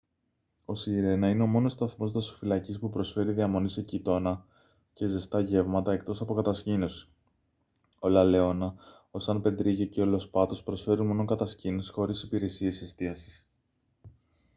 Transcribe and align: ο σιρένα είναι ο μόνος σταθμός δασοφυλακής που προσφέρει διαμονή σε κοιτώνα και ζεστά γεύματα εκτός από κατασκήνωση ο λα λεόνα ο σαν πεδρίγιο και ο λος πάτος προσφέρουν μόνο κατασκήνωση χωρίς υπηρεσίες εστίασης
ο 0.65 0.75
σιρένα 0.75 1.29
είναι 1.29 1.43
ο 1.43 1.47
μόνος 1.47 1.71
σταθμός 1.71 2.11
δασοφυλακής 2.11 2.79
που 2.79 2.89
προσφέρει 2.89 3.31
διαμονή 3.31 3.69
σε 3.69 3.81
κοιτώνα 3.81 4.45
και 4.93 5.05
ζεστά 5.05 5.39
γεύματα 5.39 5.91
εκτός 5.93 6.21
από 6.21 6.33
κατασκήνωση 6.33 7.07
ο 7.99 8.07
λα 8.09 8.23
λεόνα 8.23 8.75
ο 9.11 9.19
σαν 9.19 9.41
πεδρίγιο 9.41 9.85
και 9.85 10.01
ο 10.01 10.05
λος 10.05 10.29
πάτος 10.29 10.63
προσφέρουν 10.63 11.07
μόνο 11.07 11.25
κατασκήνωση 11.25 11.91
χωρίς 11.91 12.23
υπηρεσίες 12.23 12.81
εστίασης 12.81 13.45